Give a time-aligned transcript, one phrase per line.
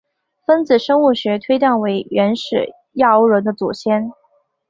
[0.47, 4.11] 分子生物学推断为原始亚欧人的祖先。